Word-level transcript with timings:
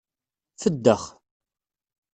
Feddex. 0.61 1.03